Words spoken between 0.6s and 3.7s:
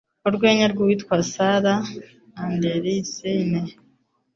rw'uwitwa Sarah Andersen.